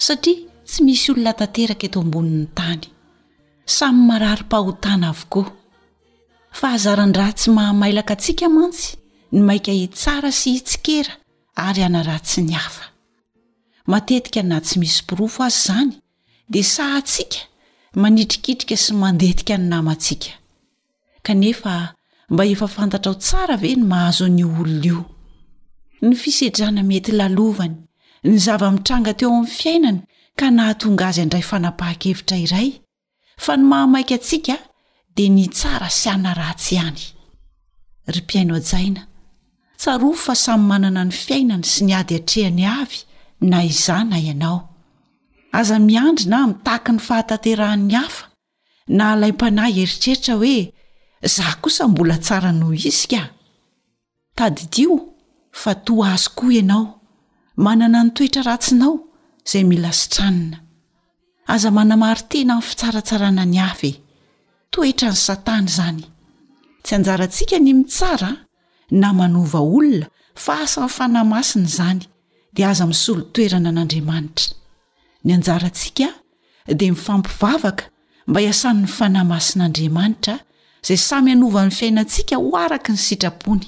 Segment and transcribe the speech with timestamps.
[0.00, 2.82] satria tsy misy olona tanteraka eto ambonin'ny tany
[3.76, 5.48] samy marari-pahotana avokoa
[6.58, 8.86] fa hazaran-dra tsy mahamailaka atsika mantsy
[9.34, 11.12] ny maika i tsara sy hitsikera
[11.66, 12.84] ary anaratsy ny hafa
[13.92, 15.92] matetika na tsy misy pirofo azy izany
[16.52, 17.38] di saha tsika
[18.02, 20.30] manitrikitrika sy mandetika ny namatsika
[21.26, 21.74] kanefa
[22.32, 25.00] mba efa fantatra ho tsara ve ny mahazo any olona io
[26.06, 27.76] ny fisetrana mety lalovany
[28.28, 30.00] ny zava-mitranga teo amin'ny fiainany
[30.36, 32.68] ka nahatonga azy andray fanapaha-kevitra iray
[33.44, 34.56] fa ny mahamaia atsika
[35.16, 37.12] de ny tsaa sy ana aty aaija
[40.54, 42.92] amy anana ny fiainany sy ny ady atrehany av
[43.50, 44.58] na ina ianao
[45.58, 48.24] aaiandryna mitahaky ny fahatanterahan'ny hafa
[48.96, 50.58] na alaimpanahy eritreritra hoe
[51.32, 53.18] za osa mbola tsaa noh ia
[57.64, 58.94] manana ny toetra ratsinao
[59.44, 60.56] izay mila sitranina
[61.54, 63.90] aza manamary tena amin'ny fitsaratsarana ny hafe
[64.72, 66.00] toetra ny satana izany
[66.84, 68.30] tsy anjarantsika ny mitsara
[69.00, 70.06] na manova olona
[70.44, 72.00] fa asan'ny fanahymasina izany
[72.56, 74.48] dia aza misolo toerana an'andriamanitra
[75.24, 76.06] ny anjaraantsika
[76.78, 77.84] dia mifampivavaka
[78.28, 80.34] mba hiasany ny fanahymasin'andriamanitra
[80.82, 83.66] izay samy anova ny fiainantsika ho araka ny sitrapony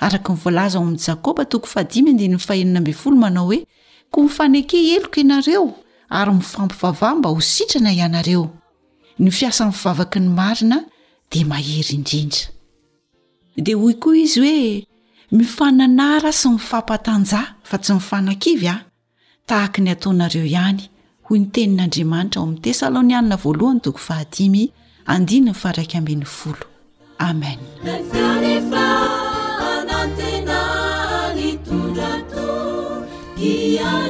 [0.00, 3.66] araka nyvoalaza ao am' jakoba toko5 manao hoe
[4.12, 5.74] ko mifaneke heloko inareo
[6.10, 8.50] ary mifampivavah mba ho sitrana ianareo
[9.18, 10.84] ny fiasan'my fivavaky ny marina
[11.30, 12.48] dia mahery indrinra
[13.56, 14.86] dia oy koa izy hoe
[15.32, 18.80] mifananara sy mifampatanjahay fa tsy mifanakivy ao
[19.46, 20.88] tahaka ny ataonareo ihany
[21.28, 23.20] hoy nytenin'andriamanitra aomy tesaloniae
[30.16, 32.48] tenalitudato
[33.36, 34.04] qiaa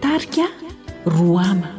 [0.00, 0.48] tarqia
[1.14, 1.70] ruama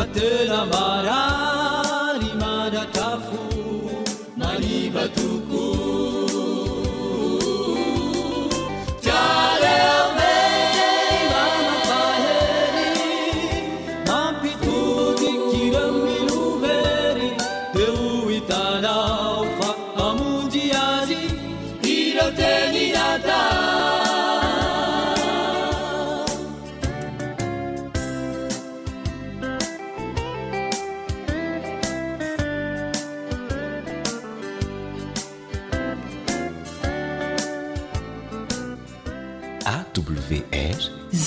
[0.00, 1.19] فتن مارا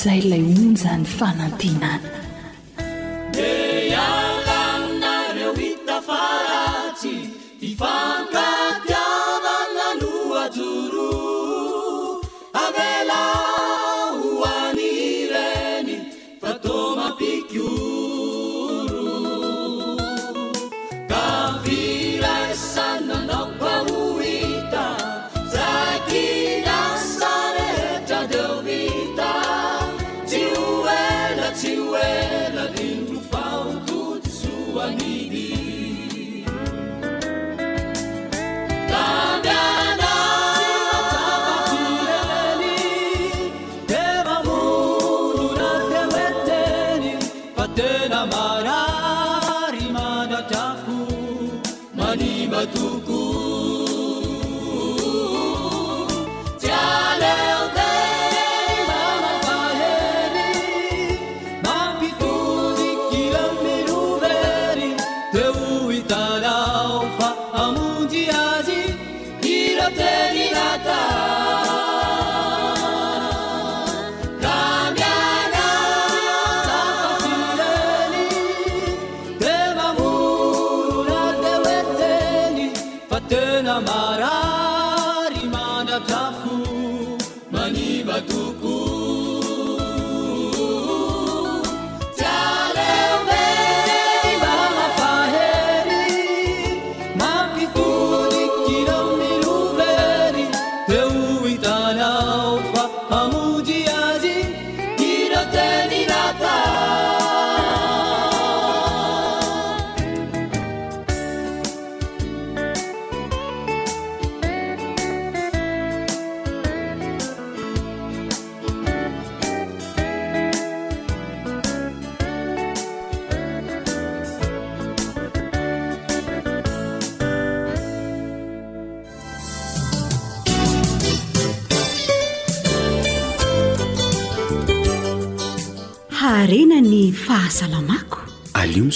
[0.04, 2.13] zay ilay onjany fanantenana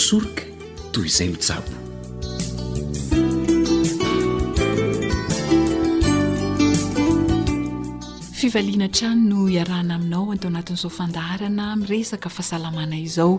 [0.05, 0.43] soroka
[0.93, 1.71] toy izay misabo
[8.39, 13.33] fivaliana trany no iarahna aminao ateo anatin'izao fandarana miresaka fahasalamana izao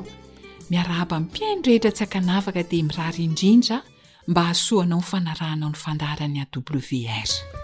[0.71, 3.79] miaraaba npiaindrehetra tsy akanavaka dia mirary indrindra
[4.27, 7.58] mba asoanao y fanarahnao ny fandaharany a wr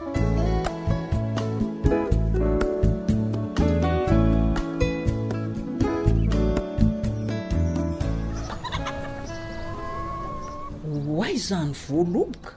[11.47, 12.53] zany voaloboka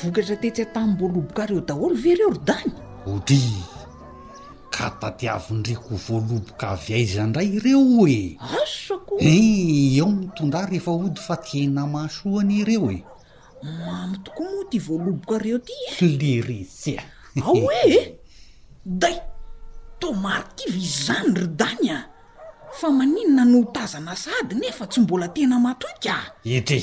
[0.00, 2.70] vokatra tetryha tammboalobokareo daholo ve ry eo rodany
[3.12, 3.42] ody
[4.74, 7.84] ka tatiavindriko h voaloboka avy ay zandray ireo
[8.16, 12.98] e aosako e eh, eo mitonda rehefa ody fa tiena masoany ireo e
[13.86, 15.74] mami toko moa ty voaloboka reo ty
[16.20, 17.00] leresya
[17.46, 17.98] ao e e
[18.84, 19.16] day
[20.00, 21.98] tao maro tivy izany rodany a
[22.78, 26.82] fa maninona notazana sady nefa tsy mbola tena matoikaa ity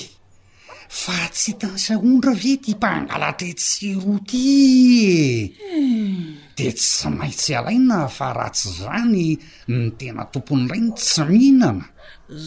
[0.91, 6.23] fa tsy htanysahondra ve ti mpangalatra tsiroaty e hmm.
[6.57, 9.27] de tsy maitsy alaina fa ratsy zany
[9.73, 11.85] ny tena tompon'ny rainy tsy mihinana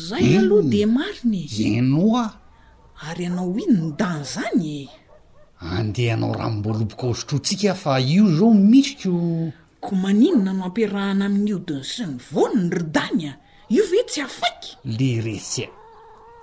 [0.06, 0.70] zay aloha hmm.
[0.74, 1.42] de mariny
[1.78, 2.24] enoa
[3.08, 4.82] ary anao hino ny dany zany e?
[5.76, 9.52] andeha nao rahamboaloboka ao sotrotsika fa io zao misoko
[9.84, 13.32] ko maninona mampiarahana amin'ny odiny sy ny vonony ry dany a
[13.74, 15.70] io ve tsy afaiky le resy a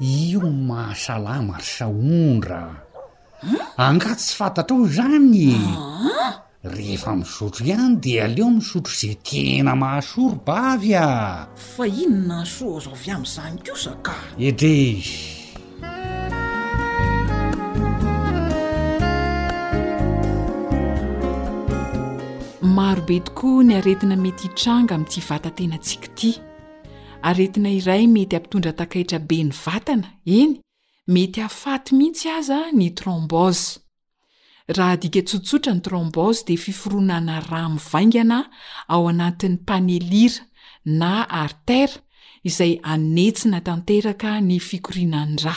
[0.01, 2.73] io mahasalamary saondra
[3.77, 5.53] anga sy fantatra o zany
[6.65, 12.91] rehefa misotro ihany dia aleo nisotro zay tena mahasoro bavy a fa ino nasoa zo
[12.97, 15.09] avy am'izany kosaka edre z
[22.73, 26.41] marobe tokoa ny aretina mety hitranga amiity vatantenaatsika ty
[27.21, 30.09] aretina iray mety hampitondra takahitrabe ny vatana
[30.39, 30.51] eny
[31.15, 33.59] mety hafaty mihitsy aza ny tromboz
[34.77, 38.37] raha adika tsotsotra ny tromboz dea fiforoanana raha mivaingana
[38.93, 40.41] ao anatin'ny panelira
[40.99, 41.11] na
[41.43, 41.97] artera
[42.49, 45.55] izay anetsina tanteraka ny fikorianany dra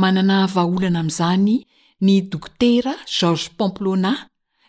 [0.00, 1.54] manana vaholana ami'izany
[2.06, 4.12] ny dokotera georges pomplona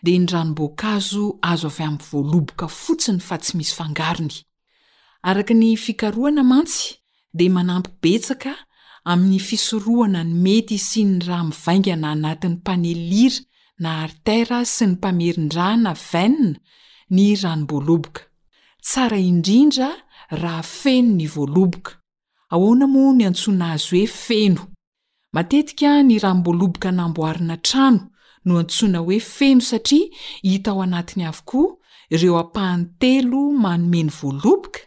[0.04, 4.38] dea ny ranomboakazo azo avy amin'ny voaloboka fotsiny fa tsy misy fangarony
[5.22, 6.96] araka ny fikaroana mantsy
[7.34, 8.52] dea manampy betsaka
[9.10, 13.42] amin'ny fisorohana ny mety sy ny raha mivaingana anatin'ny panelira
[13.82, 16.54] na artera sy ny mpamerindrahana venna
[17.14, 18.22] ny ranomboaloboka
[18.84, 19.88] tsara indrindra
[20.42, 21.92] raha feno ny voaloboka
[22.52, 24.62] ahoana moa ny antsona azy hoe feno
[25.34, 28.00] matetika ny ram-boaloboka namboarina trano
[28.46, 30.06] no antsoana hoe feno satria
[30.46, 31.74] hita ao anatiny avokoa
[32.14, 34.80] ireo ampahany telo manomeny voaloboka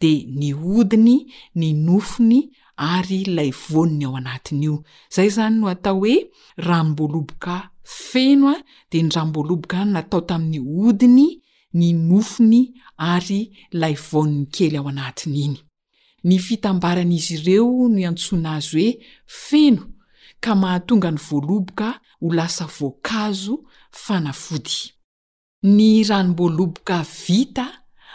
[0.00, 4.82] de ny odiny ny nofony ary lay voniny ao anatiny io
[5.14, 6.16] zay zany no atao hoe
[6.56, 8.54] ranmboaloboka feno a
[8.90, 11.26] de ny ram-boaloboka any natao tamin'ny odiny
[11.74, 12.60] ny nofony
[12.96, 13.40] ary
[13.72, 15.56] lay voon'ny kely ao anatin' iny
[16.24, 19.82] ny fitambaran'izy ireo no antsona azy hoe feno
[20.40, 21.88] ka mahatonga ny voaloboka
[22.20, 24.76] ho lasa voankazo fanavody
[25.62, 27.66] ny ranomboaloboka vita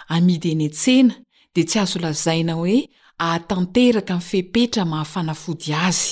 [0.08, 1.23] amidyeny entsena
[1.53, 2.77] de tsy azo lazaina hoe
[3.24, 6.07] ahatanteraka mi fehpetra mahafanafody azy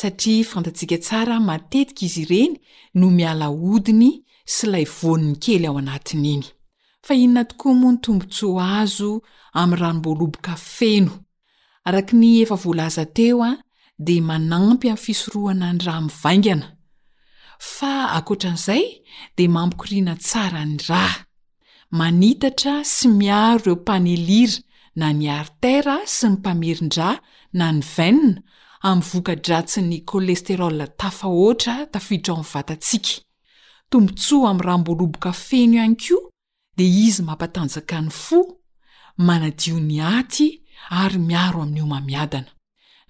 [0.00, 2.52] satria fantatsika tsara matetika izy ireny
[2.98, 4.10] no miala odiny
[4.54, 6.44] sy lay voniny kely ao anatiny iny
[7.06, 9.10] fa inona tokoa moa nytombontsoa azo
[9.60, 11.14] am rahanomboaloboka feno
[11.88, 13.50] araka ny efa voalaza teo a
[14.06, 16.66] dia manampy am fisorohana ny raha mivaingana
[17.74, 18.84] fa akoatran'izay
[19.36, 21.04] dia mampikorina tsara ny ra
[21.98, 24.58] manitatra sy miaro ireo panelira
[24.96, 27.14] na ny artera sy ny mpamerindra
[27.58, 28.42] na ny vanna
[28.84, 33.20] ami'y voka-dratsy ny kolesterol tafaoatra tafiditraonny vatantsika
[33.90, 36.30] tombontsoa ami'rahambolooboka feno ihany koa
[36.76, 38.38] de izy mampatanjakany fo
[39.28, 40.48] manadiony aty
[41.02, 42.50] ary miaro amin'n'io mamiadana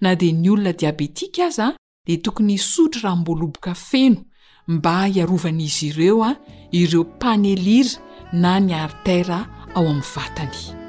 [0.01, 1.75] na di ny olona diabetika aza a
[2.07, 4.21] dia tokony isotro rahamboaloboka feno
[4.67, 6.31] mba hiarovanaizy ireo a
[6.71, 8.01] ireo panelira
[8.33, 9.37] na ny artera
[9.75, 10.83] ao ami'ny vatany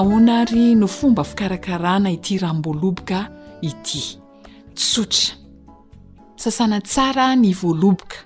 [0.00, 3.18] ona ary no fomba fikarakarana ity ramboaloboka
[3.62, 4.02] ity
[4.74, 5.34] tsotra
[6.42, 8.16] sasana tsara ny voaloboka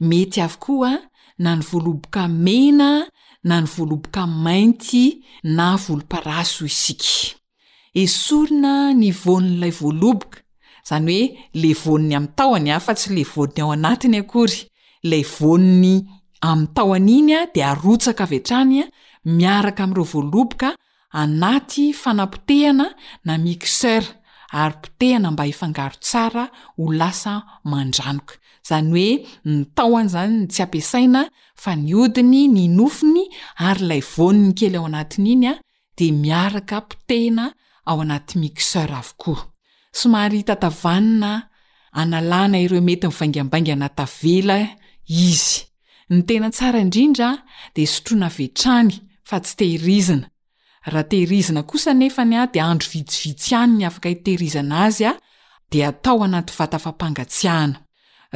[0.00, 0.92] mety avokoa
[1.38, 3.06] na ny voaloboka mena
[3.44, 7.38] na ny voaloboka mainty na volomparaso isika
[8.02, 10.38] esorina ny vonon'ilay voaloboka
[10.88, 14.58] zany hoe le voniny ami'nytaoany a fa tsy le voniny ao anatiny akory
[15.04, 15.94] ilay voniny
[16.42, 18.84] ami'ny taoan'iny a de arotsaka avetranya
[19.24, 20.74] miaraka am'ireo voaloboka
[21.12, 22.86] anaty fana-potehana
[23.24, 24.06] na misera
[24.52, 27.32] ary potehina mba hifangaro tsara ho lasa
[27.70, 28.34] mandranoka
[28.68, 29.14] zany oe
[29.58, 31.22] nytaoany zany ny tsy ampiasaina
[31.62, 33.24] fa niodiny ny nofony
[33.66, 35.54] arylay vonny kely ao anatin'iny a
[35.98, 37.44] de miaraka potehna
[37.90, 39.40] ao anaty misera avokoa
[40.00, 41.32] somary tatavanina
[42.00, 44.58] analàna ireo mety mivangmbanganatavela
[45.26, 45.58] izy
[46.12, 47.28] ny tena tsara indrindra
[47.74, 48.92] de sotroana vetrany
[49.28, 50.26] fa tsy tehirizina
[50.84, 55.12] raha tehirizina kosa nefany a di andro vitsivitsyanny afaka hitehirizna azy a
[55.70, 57.76] d atao anaty vatafapangatsiana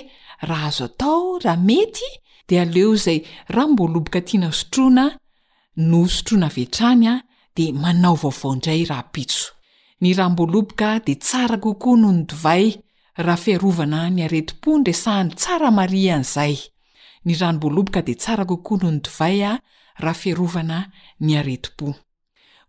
[0.49, 2.09] raha azo atao raha mety
[2.49, 5.05] di aleo izay rahboloboka tiana sotroana
[5.75, 7.21] no sotroana vetrany a
[7.55, 9.51] de manao vaovaoindray raha pitso
[10.01, 12.73] ny raham-boaloboka de tsara kokoa noho nidivay
[13.17, 16.57] raha fiarovana ny aretm-po ndresahny tsara mari an'izay
[17.25, 19.59] ny rahbloboka de tsara kokoa nonidvay a
[20.01, 20.79] rahafiarovna
[21.19, 21.93] ny areo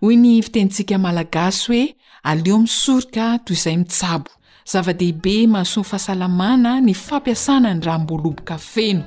[0.03, 1.97] hoy ny fitenntsika malagasy oe
[2.29, 4.31] aleo misorika toy izay mitsabo
[4.73, 9.03] zava-dehibe mahasoy fahasalamana ny fampiasana ny raham-boaloboka feno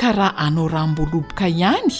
[0.00, 1.92] ka raha anao ram-boaloboka ihany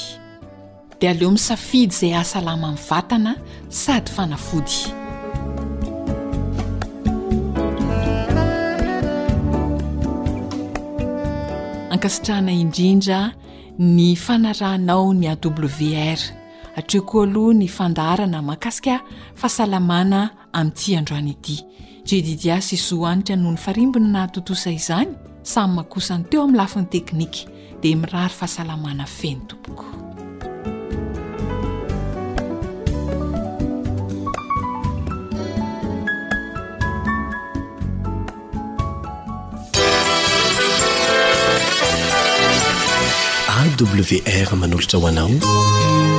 [1.01, 3.33] dia aleo misafidy izay ahasalama nny vatana
[3.69, 4.81] sady fanafody
[11.93, 13.19] ankasitrahana indrindra
[13.79, 16.40] ny fanarahnao ny awr
[16.77, 19.01] atreo koa aloha ny fandarana mahakasika
[19.35, 21.57] fahasalamana amin'ti androany idi
[22.11, 25.11] dedidia sy so anitra noho ny farimbona na totosa izany
[25.43, 27.47] samy mahakosany teo amin'ny lafiny teknika
[27.83, 29.85] dia mirary fahasalamana feny tompoko
[43.61, 46.10] awr manolotra ho anao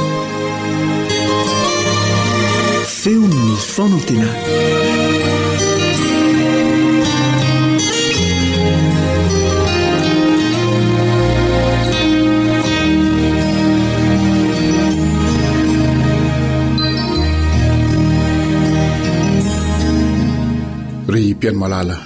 [21.08, 22.02] rypimala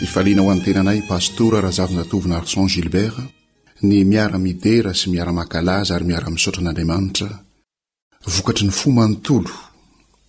[0.00, 3.16] ifaliana ho anytenanay pastora rahazavynatoviny arson gilbert
[3.88, 7.32] ny miara-midera sy miara makalaza ary miara misaotran'andriamanitra
[8.28, 9.69] vokatry ny fo manontolo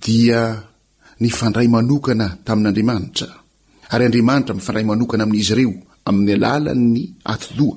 [0.00, 0.42] dia
[1.18, 3.28] ny fandray manokana tamin'andriamanitra
[3.92, 5.72] ary andriamanitra mifandray manokana amin'izy ireo
[6.08, 7.02] amin'ny alalan'ny
[7.32, 7.76] atodoa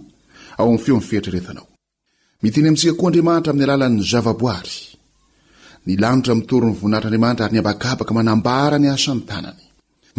[0.59, 1.65] ao amin'ny feo mny fieitreretanao
[2.43, 4.75] miteny amintsika koa andriamanitra amin'ny alalan'ny zavaboary
[5.87, 9.63] ny lanitra mitoryn'ny voninahitr'andriamanitra ary niabakabaka manambara ny hahsanytanany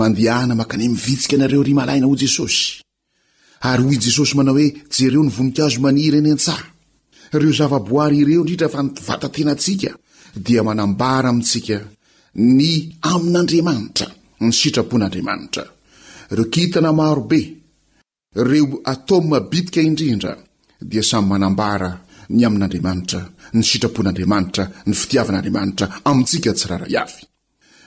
[0.01, 2.63] mandehahna mankane mivitsika anareo ry malaina ho jesosy
[3.71, 6.65] ary hoy jesosy manao hoe jereo ny voninkazo mania reny an-tsaha
[7.37, 9.91] ireo zavaboary ireo indritra fa nivatatenantsika
[10.35, 11.79] dia manambara amintsika
[12.59, 12.71] ny
[13.13, 14.07] amin'andriamanitra
[14.43, 15.65] ny sitrapon'andriamanitra
[16.35, 17.41] reo khitana marobe
[18.51, 20.33] reo atao ami mabidika indrindra
[20.91, 21.91] dia samy manambara
[22.37, 23.21] ny amin'andriamanitra
[23.57, 27.23] ny sitrapon'andriamanitra ny fitiavan'andriamanitra amintsika tsy rahara avy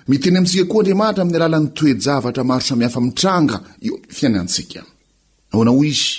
[0.10, 4.82] miteny amintsika koa andriamanitra amin'ny alalan'ny toejavatra maro samihafa-mitranga eo y fiainantsika
[5.54, 6.10] ho anao izy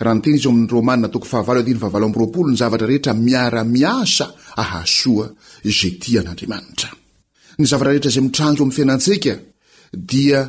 [0.00, 4.26] raha ny teny izy oami'y romanina toko fahaval tny vahvaroaolo ny zavatra rehetra miara-miasa
[4.62, 5.26] ahasoa
[5.64, 6.90] ze tỳ an'andriamanitra
[7.58, 9.32] ny zavatra rehetra zey mitrangy o amiy fiainantsika
[10.10, 10.40] dia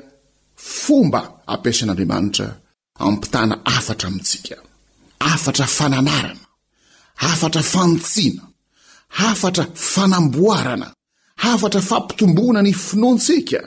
[0.72, 2.46] fomba hampiasan'andriamanitra
[3.08, 4.56] ampitana afatra amintsika
[5.34, 6.46] afatra fananarana
[7.32, 8.44] afatra fantsiana
[9.32, 10.88] afatra fanamboarana
[11.52, 13.60] afatra fampitombona ny finoantsika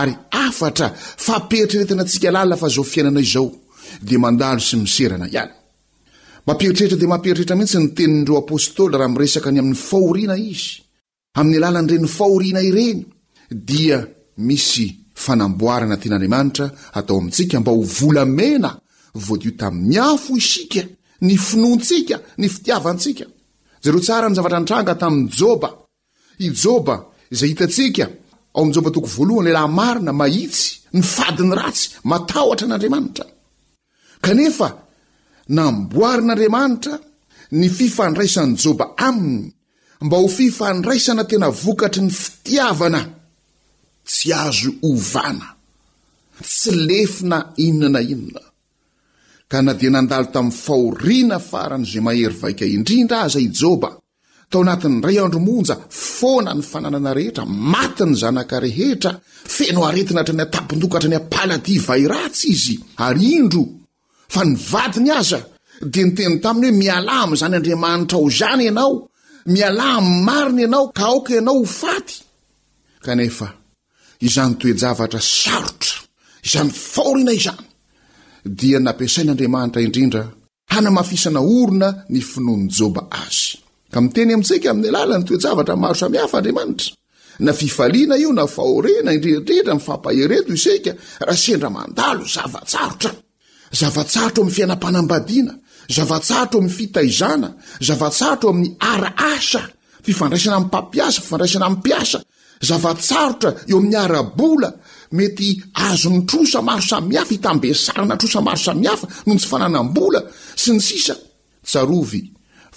[0.00, 0.12] ary
[0.46, 0.86] afatra
[1.26, 3.46] faperitreretina antsika lala fa zao fiainana izao
[4.02, 10.70] ddl sy msrna imampieritretra dia mampieritretra mitsy nitenin'dro apostoly raha miresaka ny amin'ny fahoriana izy
[11.38, 13.00] amin'ny alalany reniny fahoriana ireny
[13.70, 13.98] dia
[14.48, 14.86] misy
[15.24, 16.66] fanamboarana tyan'andriamanitra
[16.98, 18.70] atao amintsika mba ho volamena
[19.26, 20.82] vodio tami'miafo isika
[21.26, 23.24] ny finoantsika ny fitiavantsika
[23.82, 25.68] zareo tsara nyzavatra antranga tamin'njoba
[26.48, 26.94] ijoba
[27.34, 28.04] izay hitatsika
[28.58, 30.64] aojbtoh lelahy marina mahitsy
[30.98, 33.26] nyfadiny ratsy mataotra an'andriamanitra
[34.22, 34.68] kanefa
[35.54, 36.94] namboarin'andriamanitra
[37.60, 39.48] ny fifandraisan'ny joba aminy
[40.04, 43.00] mba ho fifandraisana tena vokatry ny fitiavana
[44.04, 45.48] tsy azo ovana
[46.42, 48.42] tsy lefina inonana inona
[49.50, 53.90] ka na dia nandalo tamin'ny fahoriana faran' izay mahery vaika indrindra aza i joba
[54.50, 55.74] tao anatin'ny ray andromonja
[56.18, 59.12] foana ny fananana rehetra mati ny zanaka rehetra
[59.56, 62.74] feno aretinatra ny atapindokatra ny apaladia vay ratsy izy
[63.06, 63.64] ary indro
[64.32, 65.40] fa nivadi ny aza
[65.92, 68.94] dia nyteny taminy hoe mialà am'izany andriamanitra o izany ianao
[69.52, 72.16] mialà m'y marina ianao ka aoka ianao ho faty
[73.10, 73.48] aefa
[74.28, 75.96] izany toejavatra sarotra
[76.46, 77.64] izany faoriana izany
[78.58, 80.22] dia nampiasain'andriamanitra indrindra
[80.72, 83.42] hanamafisana orona ny finoany joba azy
[83.92, 86.90] ka miteny amintsika amin'ny alala nytoejavatra maro samihafa andriamanitra
[87.44, 90.92] na fifaliana io na fahorena indrindradritra mifampahereto iska
[91.26, 92.82] raha sendra mandalo zavata
[93.72, 95.54] zavatsarotra eo mi'ny fianam-panambadiana
[95.94, 97.48] zavatsarotra eo am'ny fitaizana
[97.86, 99.62] zavatsarotra eo ami'ny araasa
[100.04, 102.18] fifandraisana papiasa fifadraisana iasa
[102.68, 104.70] zavasaotra eoa'y rabola
[105.12, 108.56] mety azo nytrosa maro samiafa itambesaana toa mao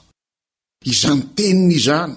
[0.92, 2.14] izanyteniny izany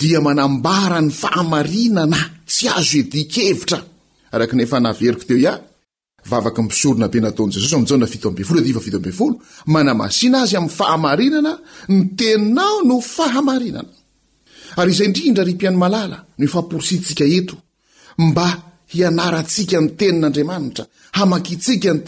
[0.00, 3.78] dia manambarany fahamarinana tsy azo edikevitra
[4.34, 5.54] araknefa naveriko teo ia
[6.30, 7.78] vavaka mpisorona be nataon jesosya
[9.74, 11.52] manamasina azy ami'ny fahamarinana
[11.94, 13.92] ny teninao no fahamarinana
[14.84, 16.96] ry izay drdrarnmalalasi
[18.94, 20.84] hianarantsikany tenin'andriamanitra
[21.18, 22.00] aiikan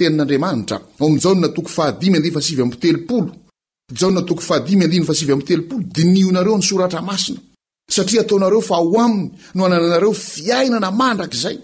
[5.49, 7.41] tenn'adatradininareony soratra asina
[7.93, 11.57] sta ataonareo fa ao aminy no anananareo fiainana mandrakzay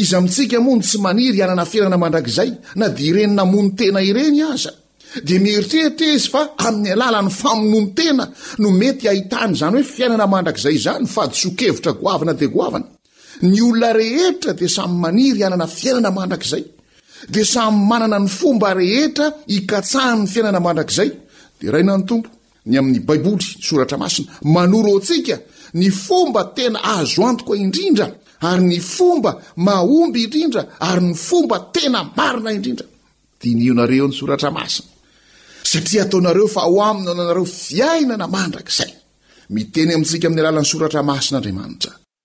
[0.00, 4.72] izy mintsika mony tsy maniry hianana fiainana mandrakzay na di ireninamony tena ireny aza
[5.28, 8.24] di mieritreritrezy fa amin'ny alalany famonoany tena
[8.62, 12.84] no mety ahitany zany hoe fiainana mandrakzay zany fadevitragaa
[13.42, 16.64] ny olona rehetra dia samy maniry anana fiainana mandrakizay
[17.34, 21.08] dia samy manana ny fomba rehetra hikatsahan ny fiainana mandrakizay
[21.60, 22.28] dia rainany tompo
[22.70, 25.36] ny amin'ny baiboly nysoratramasina manorotsika
[25.80, 28.06] ny fomba tena ahzo antok indrindra
[28.50, 29.30] ary ny fomba
[29.66, 32.86] mahomby indrindra ary ny fomba tena marina indrindra
[33.68, 34.88] nonareony soratramasina
[35.70, 41.92] satria ataonareo fa ao amin'ny nanareo fiainana mandrakzaymteny amintsika mi'ny alalan'ny soratraasin'dramtra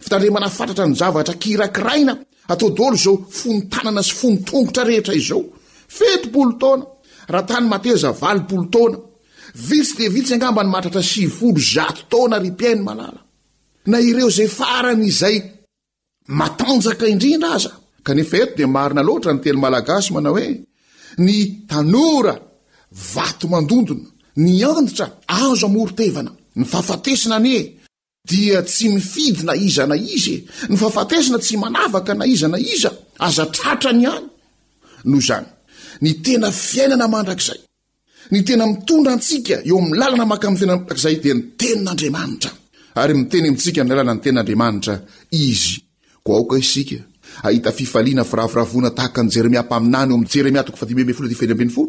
[0.00, 2.14] fitaremanafatatra nyjavatra kirakiraina
[2.48, 5.42] ataodolo zao fontanana sy fontongotra rehetra izao
[5.96, 6.84] fetopolo taona
[7.28, 8.96] raha tany mateza valpolo taona
[9.68, 11.28] vitsy de vitsy angamba ny matratra sl
[12.10, 13.20] taona rypain'ny malala
[13.86, 15.36] na ireo zay faranyizay
[16.28, 17.72] matanjaka indrindra aza
[18.06, 20.48] kanefaeto dia marina loatra ny telo malagasy mana hoe
[21.24, 21.36] ny
[21.68, 22.34] tanora
[23.14, 24.06] vatomandondona
[24.44, 27.79] ny anditra azo mortevana ny faafatesina nie
[28.22, 34.04] dia tsy mifidy na izana izy ny fahafatesina tsy manavaka na izana iza azatratra ny
[34.12, 34.26] any
[35.08, 35.46] noho izany
[36.02, 37.60] ny tena fiainana mandrakizay
[38.32, 42.50] ny tena mitondra antsika eo amin'ny lalana manka ny fiainana mandrakizay dia ny tenin'andriamanitra
[43.02, 44.94] ary mitenyintsika mi'ny lalana ny tenin'andriamanitra
[45.50, 45.74] izy
[46.26, 46.98] koa aoka isika
[47.46, 51.88] ahita fifaliana viravoravona tahaka ny jeremia mpaminany eo amin'ny jeremia toko fadi foldflyambny fol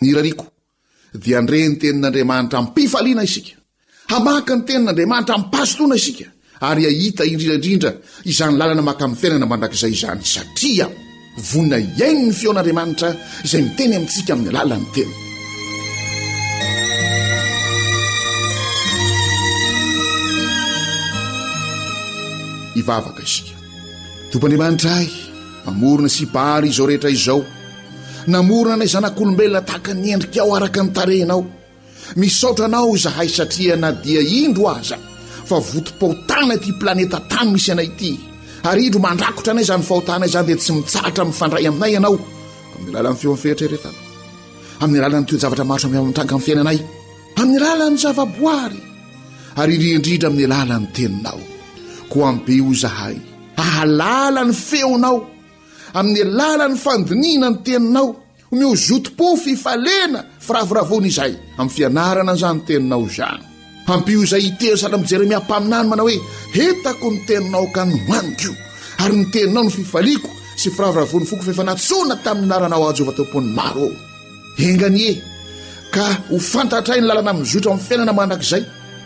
[0.00, 0.46] ny rariako
[1.14, 3.52] dia andre ny tenin'andriamanitra mmpifaliana isika
[4.12, 6.26] hamaka ny tenin'andriamanitra mimpazotoana isika
[6.68, 7.90] ary hahita indrindraindrindra
[8.30, 10.86] izany lalana manka amin'ny fiainana mandrakizay izany satria
[11.50, 13.08] vonina ihaino ny feoan'andriamanitra
[13.46, 15.14] izay miteny amintsika amin'ny alalan'ny tena
[22.76, 23.52] hivavaka isika
[24.30, 25.10] tompoandriamanitra ahy
[25.66, 27.40] mamorona sybary izao rehetra izao
[28.26, 31.42] namorona anay zanak'olombelona tahaka nyendrika aho araka ny tarehnao
[32.16, 34.96] misaotra anao izahay satria na dia indro aza
[35.48, 38.10] fa votom-pahotana ity planeta tamy misy ianay ity
[38.70, 42.14] ary indro mandrakotra anay izany ny fahotanay izany dia tsy mitsaratra mifandray aminay ianao
[42.76, 43.94] amin'ny alalan'ny feo an'ny feritreretan
[44.82, 46.78] amin'ny alalany too javatra maroso amntranka in'ny fiainanay
[47.40, 48.80] amin'ny alalany zavaboary
[49.60, 51.40] ary iryendridra amin'ny alalan'ny teninao
[52.12, 53.16] koa ambeo izahay
[53.60, 55.16] hahalalany feonao
[55.94, 58.06] amin'ny alalan'ny fandiniana ny teninao
[58.50, 63.42] homeho zotom-po fifalena firaviravon' izay amin'ny fianarana anyiza ny teninao izany
[63.88, 66.16] hampio izay hiter salami jeremia mpaminany manao hoe
[66.66, 68.52] etako ny teninao ka noaniko
[69.02, 73.88] ary ny teninao no fifaliako sy firaviravony foka fefanatsona tamin'ny naranao azovatompon'ny maro
[74.58, 75.12] e engany e
[75.94, 78.62] ka ho fantatray ny lalana amin'ny zota amin'ny fiainana mandrak'izay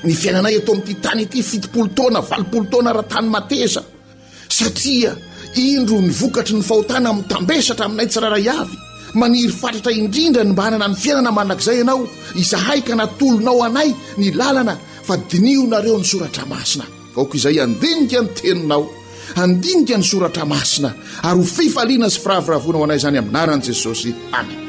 [0.06, 3.82] ny fiainanay ato ami'ty tany ity fitopolo taona valopolo tona raha tany mateza
[4.56, 5.12] satria
[5.56, 8.76] indro ny vokatry ny fahotana amin'ny tambesatra aminay tsiraray avy
[9.20, 12.00] maniry fatratra indrindra ny mba hnana ny fiainana manakizay ianao
[12.42, 14.74] izahay ka natolonao anay ny lalana
[15.06, 16.84] fa dinionareo ny soratra masina
[17.20, 18.82] oka izay andinika ny teninao
[19.42, 20.88] andinika ny soratra masina
[21.28, 24.63] ary ho fifaliana sy firavoravonao anay izany aminaran'i jesosy aminy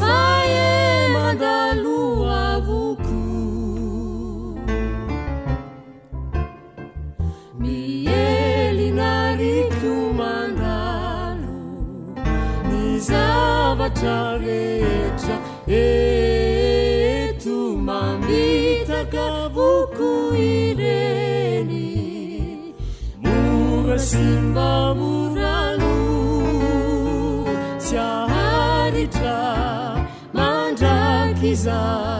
[0.00, 3.24] faemanau avuku
[7.60, 11.60] mieli naritu mandalu
[12.70, 15.36] nizavacareca
[15.82, 20.10] etu mabita celvuku
[20.48, 21.84] ineni
[23.24, 25.19] murasia
[31.54, 32.19] زا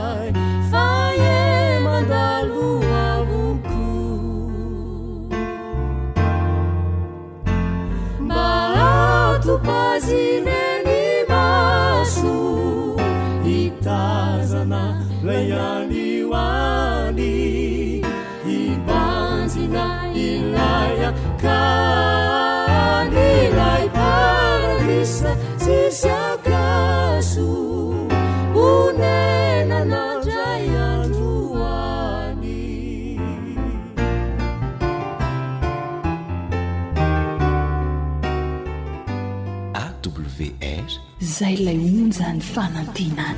[41.41, 43.35] 在雷屋咱发了地南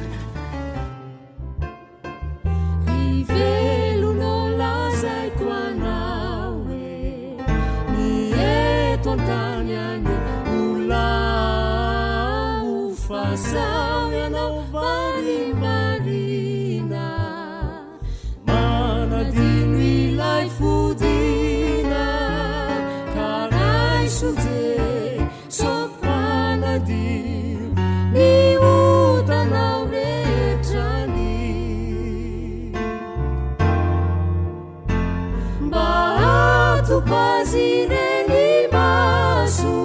[37.01, 39.81] pasinelibasu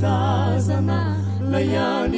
[0.00, 1.00] tazna
[1.50, 2.14] lيάn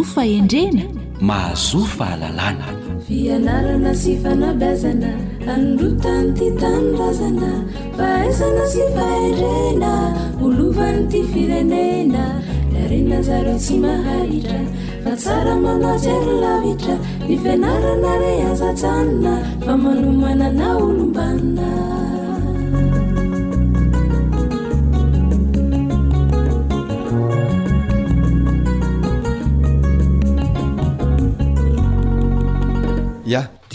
[0.00, 0.82] ofaendrena
[1.28, 2.68] mahazofa lalana
[3.06, 5.08] fianarana sy fanabazana
[5.52, 7.50] anrotany ty tanrazana
[7.96, 9.92] fa aizana sy fahendrena
[10.44, 12.24] olovan'ny ty firenena
[12.84, 14.60] arenazara tsy mahaitra
[15.04, 16.96] fa tsara manatsy rolavitra
[17.28, 19.32] ny fianarana re azatsanona
[19.64, 21.68] fa manomana na olombanina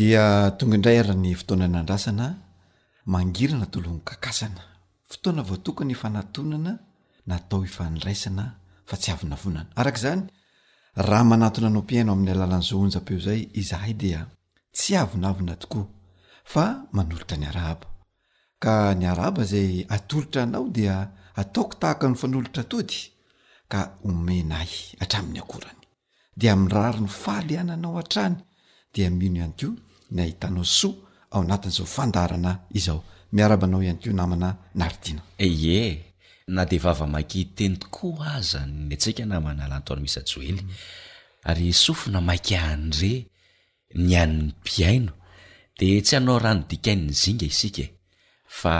[0.01, 0.25] dia
[0.57, 2.27] tonga indray erany fotoana nandrasana
[3.13, 4.63] mangirana tolohny-kakasana
[5.09, 6.71] fotoana vao tokony fanatonana
[7.29, 8.43] natao ifanraisana
[8.89, 10.23] fa tsy avinavonana arak' zany
[11.09, 14.19] raha manatona anao mpiainao amin'ny alalan'ny zohonja -peo zay izahay dia
[14.77, 15.85] tsy avinavina tokoa
[16.53, 16.63] fa
[16.95, 17.87] manolotra ny arahaba
[18.63, 20.95] ka ny arahaba zay atolotra anao dia
[21.41, 22.99] ataoko tahaka ny fanolotra tody
[23.71, 25.79] ka omena ay hatramin'ny akorany
[26.39, 28.35] de mi'rary ny fahaliananao an-trany
[28.93, 29.69] dia mino ihany ko
[30.11, 30.91] ny ahitanao so
[31.31, 36.05] ao anatin'zao fandarana izao miarabanao ihany ko namana naridina eye
[36.47, 40.63] na de vava maki teny tokoa azan ny atsika namana alantoany misy joely
[41.49, 43.13] ary sofina maki andre
[44.03, 45.13] ny anny mpiaino
[45.79, 47.89] de tsy anao rano dikainny zinga isika e.
[48.61, 48.75] fa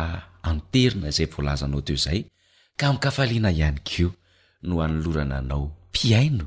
[0.52, 2.20] anteina zay volazanao teo zay
[2.80, 4.08] ka m'kafaliana ihany ko
[4.67, 6.46] no anolorana anao piaino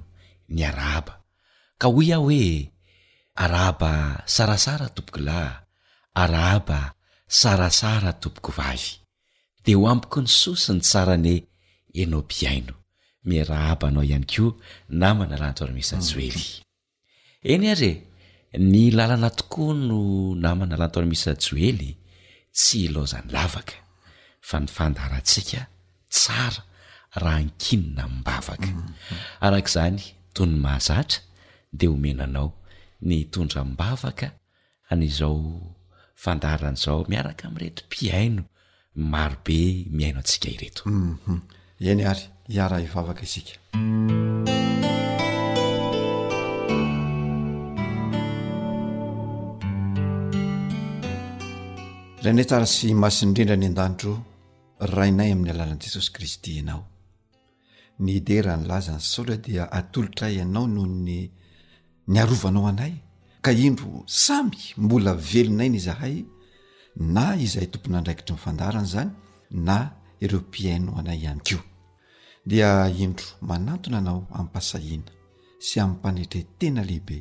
[0.53, 1.15] ny araba
[1.81, 2.74] ka hoia oe
[3.35, 5.55] arahaba sarasara tobokylahy
[6.23, 6.81] arahaba
[7.41, 8.91] sarasara toboky vavy
[9.67, 11.35] de ho ampiko ny sosiny tsara ne
[12.03, 12.75] enao biaino
[13.27, 14.53] mi raha aba nao ihany koa
[15.01, 16.45] namana alantonamisa joely
[17.53, 17.93] eny hary
[18.55, 19.99] e ny lalana tokoa no
[20.45, 21.91] namana alantona misa joely
[22.57, 23.77] tsy ilaozany lavaka
[24.49, 25.61] fa ny fandaarantsika
[26.17, 26.63] tsara
[27.23, 28.69] raha nykinona mibavaka
[29.47, 30.03] arak' zany
[30.35, 30.63] toy ny mm.
[30.65, 31.19] mahazatra
[31.79, 32.49] dea homenanao
[33.09, 34.27] ny tondrabavaka
[34.95, 35.35] an'zao
[36.25, 38.43] fandaran'izao miaraka amireto mpiaino
[39.13, 39.59] marobe
[39.99, 41.39] miaino antsika ireto mhm.
[41.91, 43.55] eny ary hiara hivavaka isika
[52.25, 54.15] reneo tsara sy masonyndrindra ny an-danitro
[54.97, 56.83] rainay amin'ny alalani jesosy kristy ianao
[58.05, 61.21] ny idera nylazany saola dia atolotra y ianao nohony
[62.09, 62.93] ny arovanao anay
[63.45, 66.17] ka indro samy mbola velonainy zahay
[67.15, 69.11] na izay tompona andraikitry nyfandarana zany
[69.67, 69.77] na
[70.25, 71.59] ireo piaino anay ihany ko
[72.49, 72.69] dia
[73.05, 75.13] indro manatona anao ammpasahiana
[75.67, 77.17] sy ami'mpanetretena lehibe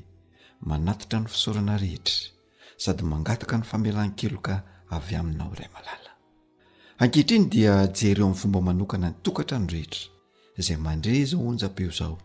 [0.69, 2.19] manatitra ny fisaorana rehetra
[2.83, 4.55] sady mangataka ny famelan- kelo ka
[4.95, 6.09] avy aminao iray malala
[7.03, 10.01] ankehitriny dia jereo amin'ny fomba manokana ny tokatra ny rehetra
[10.59, 12.15] izay mandre zao onja-peo izao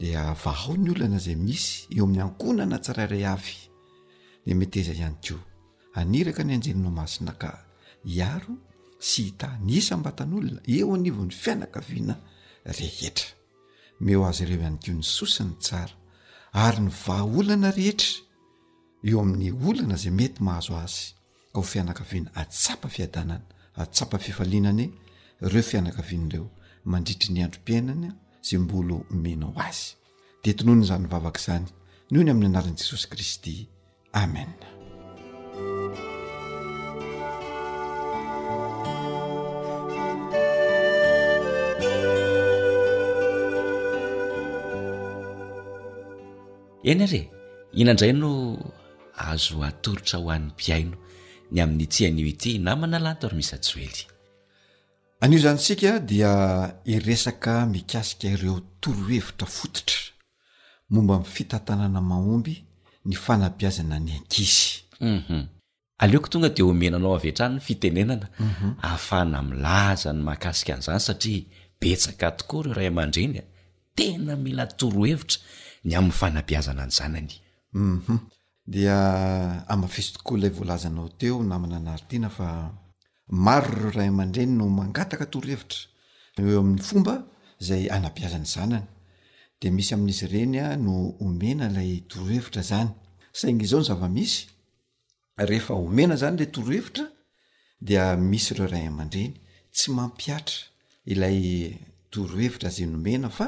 [0.00, 3.58] dvaao nyolana zay misy eo amin'ny ankonana tsararay avy
[4.46, 5.36] de meteza ihany ko
[5.98, 7.50] aniraka ny anjeninao masina ka
[8.18, 8.52] iaro
[9.08, 12.14] sy hitany isa mbatan'olona eo anivon'ny fianakaviana
[12.78, 13.28] rehetra
[14.04, 15.94] meo azy ireo iany ko ny sosany sara
[16.66, 18.10] ary ny va olana rehetra
[19.08, 20.98] eo amin'ny olana zay mety mahazo azy
[21.52, 23.44] ka ho fianakaviana atsapa fiadanana
[23.82, 24.82] atsapa fifalinany
[25.52, 26.46] reo fianakavian'ireo
[26.90, 28.08] mandritry ny andrompiainany
[28.40, 29.94] sy mbolo menao azy
[30.42, 31.64] de tonoiny zany vavaka izany
[32.10, 33.68] noho ny amin'ny anaran'i jesosy kristy
[34.12, 34.46] ame
[46.90, 47.20] eny are
[47.80, 48.30] inandray no
[49.30, 50.96] azo atoritra ho an'ny biaino
[51.52, 54.02] ny amin'ny tsyan'io ity namana lanto ary misy ajoely
[55.20, 56.30] anio zany sika dia
[56.84, 60.00] iresaka mikasika ireo torohevitra fototra
[60.90, 62.54] momba fitantanana mahomby
[63.04, 65.44] ny fanabiazana ny ankisyuum mhm.
[65.98, 68.70] aleoko tonga de omenanao avhatrany ny fitenenana mhm.
[68.86, 71.42] ahafana milaza ny mahakasika n'izany satria
[71.80, 73.46] betsaka tokoa ireo ray aman-drenya e.
[73.96, 75.38] tena mila torohevitra
[75.84, 77.32] ny amin'ny fanabiazana anyzany any
[77.74, 78.18] uum mhm.
[78.72, 78.96] dia
[79.72, 82.48] amafisy tokoa ilay voalazanao teo namana anaritiana fa
[83.28, 85.78] maro reo rayaman-dreny no mangataka torohevitra
[86.38, 87.14] eo amin'ny fomba
[87.66, 88.84] zay anabiazany zanany
[89.60, 92.90] de misy amin'izy renya no omena lay torohevitra zany
[93.40, 94.34] saig izaonzaais
[95.76, 97.04] omena zanyla torohevitra
[97.86, 97.96] di
[98.30, 99.32] misy reo raama-dreny
[99.76, 100.54] tsy mampiatra
[101.12, 101.36] ilay
[102.10, 103.46] torohevitra za nomenafa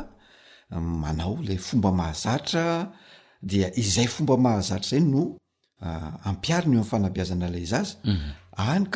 [1.04, 2.92] manao la fomba mahazara
[3.42, 5.36] dizayfomba mahazarza no
[6.22, 8.94] apany ah, eo'anaazaaak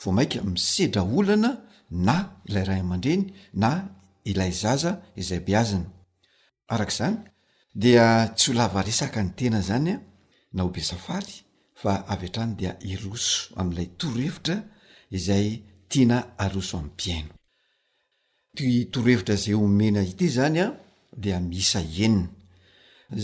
[0.00, 1.50] vo maiky misedra olana
[1.90, 2.16] na
[2.48, 3.24] ilay ray ama-dreny
[3.62, 3.70] na
[4.30, 5.86] ilay zaza izay be aziny
[6.74, 7.16] arak'zany
[7.82, 8.06] dia
[8.38, 9.96] tsy holava resaka ny tena zanya
[10.56, 11.34] nao besafary
[11.80, 14.56] fa avy atrany dia iroso amlay torhevitra
[15.16, 16.18] izaytiana
[16.58, 20.72] osoptoroevir zay oena ity zanyad
[21.26, 21.80] i enia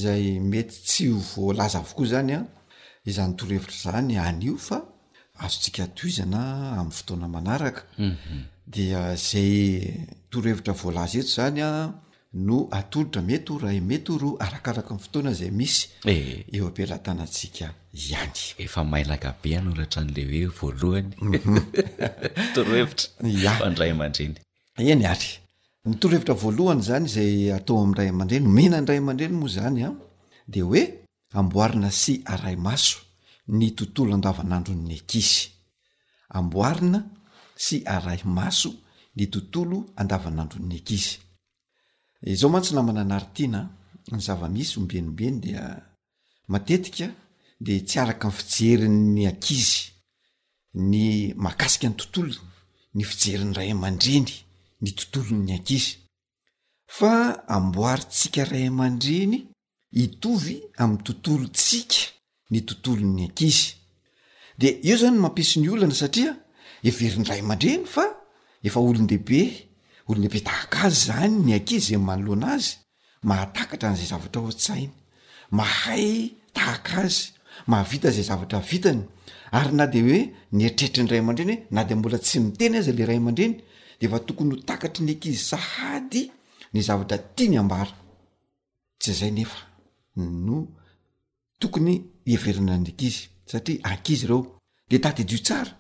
[0.03, 2.39] zay mety tsy voalaza avokoa zanya
[3.09, 4.79] iznytorohevitra zany anifa
[5.45, 6.43] azotsika atoizana
[6.79, 8.43] amin'ny fotoana manaraka mhm.
[8.67, 9.81] dia ah, zay
[10.31, 11.95] torohevitra voalazy eto zanya
[12.47, 16.45] no atolotra mety oro ay mety o ro arakaraka miy fotoana zay misy eh.
[16.57, 18.27] eo aplatanatikahiy ay
[25.91, 26.85] nytorohevitra voalohany mhm.
[26.91, 29.89] zany zay atao amiray amandreny n mena ndray aman-dreny moa zany a
[30.49, 30.83] de hoe
[31.33, 33.06] amboarina sy aray maso
[33.49, 35.49] ny tontolo andavan'andronny akizy
[36.37, 37.01] amboarina
[37.65, 38.71] sy aray maso
[39.17, 41.19] ny tontolo andavanandronny ankizy
[42.33, 43.61] izao mantsy namana anaritiana
[44.13, 45.63] ny zava-misy ombenimbeny dia
[46.51, 47.07] matetika
[47.61, 49.79] de tsy araka ny fijerinny akizy
[50.91, 51.05] ny
[51.45, 52.35] makasika ny tontolo
[52.97, 54.31] ny fijerin'ny raay aman-dreny
[54.83, 55.89] ny tontolony akizy
[56.97, 57.13] fa
[57.57, 59.37] amboaritsika ray aman-dreny
[60.03, 62.03] itovy amn'ny tontolotsika
[62.53, 63.75] ny tontolo ny ankizy
[64.61, 66.33] de io zany mampisy ny olana satria
[66.89, 68.05] everynyray aman-dreny fa
[68.67, 69.41] efa olondehibe
[70.09, 72.69] olonlehibe tahaka azy zany ny ankizy zay manloana azy
[73.29, 74.93] mahatakatra n'izay zavatra oa-tsainy
[75.59, 76.05] mahay
[76.57, 77.19] tahaka azy
[77.71, 79.01] mahavitazay zavatra vitany
[79.59, 80.21] ary na de hoe
[80.57, 83.55] nieritrerhitrinyray aman-drenyhoe na de mbola tsy miteny azy le ray ama-dreny
[83.99, 86.23] de efa tokony hotakatry ny ankizy sahady
[86.73, 87.91] ny zavatra tia ny ambara
[89.01, 89.59] tsy zay nefa
[90.47, 90.59] no
[91.59, 94.41] tokony ieverina nyakizy satria akizy reo
[94.91, 95.73] de tatydio tsara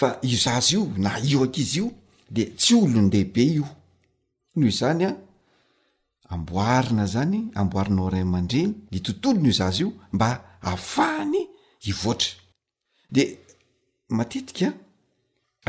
[0.00, 1.86] fa io zazy io na io akizy io
[2.34, 3.66] de tsy olondehibe io
[4.56, 5.14] noho zany a
[6.34, 10.28] amboarina zany amboarinaao ray aman-dreny ny tontolo ny io zazy io mba
[10.68, 11.36] ahafahany
[11.90, 12.30] ivoatra
[13.14, 13.22] de
[14.16, 14.72] matetikaa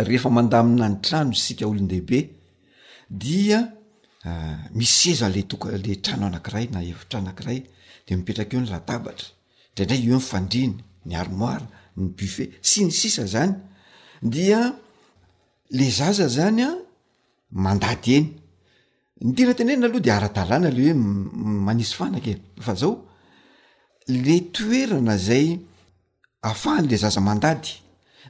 [0.07, 2.19] rehefa mandamina ny trano isika olondehibe
[3.21, 3.57] dia
[4.27, 7.59] ah, misy ezo ale tokle trano anakiray na hevitra anakiray
[8.11, 9.27] de mipetrakaeo ny latabatra
[9.73, 10.73] ndraindray ioe ny fandriny
[11.09, 11.65] ny armoira
[11.97, 13.53] ny buffet sy ny sisa zany
[14.33, 14.61] dia
[15.77, 16.71] le zaza zany a
[17.63, 18.29] mandady eny
[19.25, 20.95] ny tirateneina aloha de ara-dalàna le hoe
[21.67, 22.35] manisy fanaka e.
[22.65, 22.93] fa zao
[24.25, 25.47] le toerana zay
[26.49, 27.71] afahan'le zaza mandady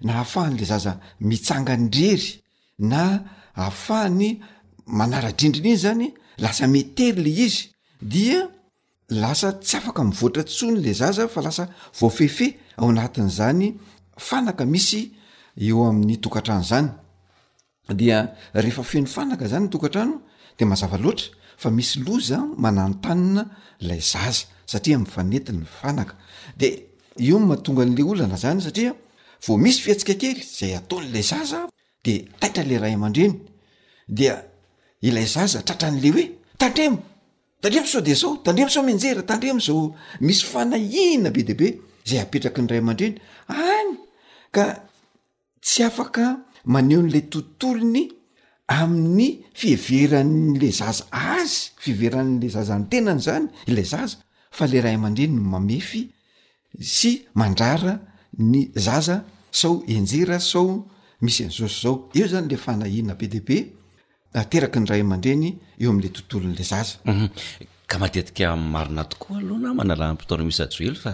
[0.06, 0.92] na ahafahan'le zaza
[1.30, 2.30] mitsanga ny drery
[2.92, 3.02] na
[3.68, 4.28] afahany
[4.98, 6.08] manara-drindrininy zany
[6.44, 7.66] lasame tery le izy
[8.02, 8.42] dia
[9.10, 11.66] lasa tsy afaka mivoatra tso ny la zaza fa lasa
[12.00, 13.74] vofefeaonatn'zany
[14.18, 15.12] fanaka misy
[15.58, 16.92] eo ami'y tokatrano zanyd
[18.54, 20.22] rehefa feno fanaka zany tokantrano
[20.58, 23.50] de mazava loatra fa misy loza mananotanina
[23.80, 26.14] lay zaza satriamfaneti ny fanaka
[26.58, 28.94] deomahatonga nle olana zany satria
[29.46, 31.66] vo misy fiatsika kely zay ataon'lay zaza
[32.06, 33.34] de taitra le ray aman-dreny
[34.08, 34.38] dea
[35.02, 36.26] ilay zaza tratran'le hoe
[36.60, 37.00] tatremo
[37.62, 41.68] tandriamosao de sao tandriamosao menjera tandri mo zao misy fanahina be deabe
[42.10, 43.16] zay apetraky ny ray aman-dreny
[43.60, 43.92] any
[44.56, 44.66] ka
[45.66, 46.26] tsy afaka
[46.74, 48.04] maneho n'la tontolony
[48.78, 49.30] amin'ny
[49.60, 54.18] fieveran'le zaza azy fieveranle zazany tenany zany ilay zaza
[54.58, 56.02] fa le ray aman-drenyn mamefy
[56.98, 57.94] sy mandrara
[58.52, 59.16] ny zaza
[59.60, 60.72] sao enjera sao
[61.24, 63.58] misy anzaosy zao eo zany le fanahiana be debe
[64.34, 67.30] ateraky ny ray aman-dreny eo am'la tontolon'la zasa mhm.
[67.90, 71.14] ka matetika marina tokoa aloha na manalaptona misy aoely fa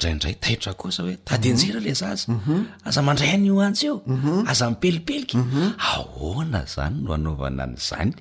[0.00, 2.62] draidray titra o za hoe tad njera la za mhm.
[2.84, 4.44] aza mandray an'io ansy o mhm.
[4.50, 5.36] azamipelipelika
[5.84, 8.12] ahona zany no anaovana nzany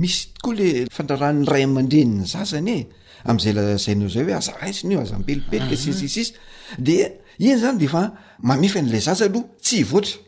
[0.00, 2.80] misy tokoa le fandraran'ny ray ma-dreny ny zasany e
[3.28, 6.32] am'zay lazainao zay hoe aza aisinyio aza mpelipelika sissisy
[6.78, 6.94] de
[7.42, 8.02] iny zany defa
[8.46, 10.18] mamefa n'la zaza aloha tsy voatra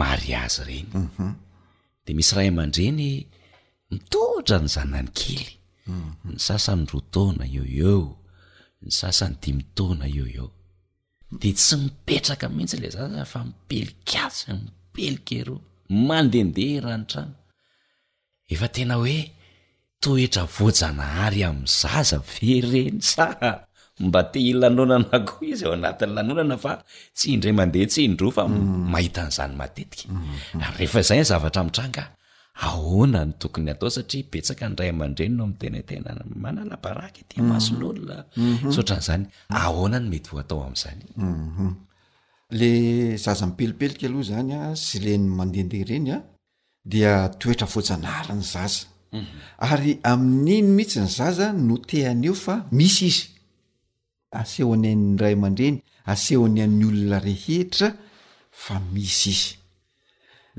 [0.00, 1.32] mari azy ireny mhm.
[2.04, 3.00] de misy raha yman-dreny
[3.90, 5.48] mitotra ny zaona ny kely
[5.90, 6.10] mhm.
[6.32, 8.02] ny sasany rotaona eeo eo
[8.82, 10.46] ny sasany dimo taona o eo
[11.40, 15.62] de tsy mipetraka itsy la za za fa mipelikasy mipelikaeroa
[16.08, 17.32] mandehndeha ranytrano
[18.52, 19.18] efa tena hoe
[20.04, 23.34] toetra vojanahary amn'nyzaza vereny ah
[24.06, 26.72] mba te lanonana koa izy eo anatiny lanonana fa
[27.18, 29.60] tsy indre mandeha ts indro faahit n'zanyz
[30.58, 30.90] mhm.
[31.78, 32.04] mianga
[32.68, 36.10] ahonany tokony atao satria etska nray amandreny no m tenatena
[36.44, 38.44] mananabaraky dimason'olona mhm.
[38.56, 38.70] mhm.
[38.76, 39.22] sotan'zany
[39.64, 41.02] ahonany mety voatao am'zany
[42.58, 42.70] le
[43.24, 46.18] zaza mipelipelika aloha zany a sy leny mandehandeha ireny a
[46.92, 48.80] dia toetra voajanahary ny zaza
[49.68, 53.22] ary amin'iny mihitsy ny zaza no teaneo fa misy izy
[54.40, 55.78] asehoany ray aman-dreny
[56.12, 57.88] aseho any an'ny olona rehetra
[58.64, 59.48] fa misy izy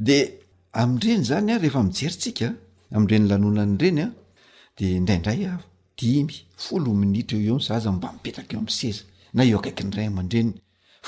[0.08, 0.18] de
[0.82, 2.48] amn'dreny zany a rehefa mijerytsika
[2.96, 4.08] am'reny lanonany reny a
[4.78, 5.54] de indraindray a
[5.98, 6.36] dimy
[6.66, 9.04] folo minitra eoeony zaza mba mipetraka eo am'seza
[9.36, 10.50] na eo akaiky nyray ama-dreny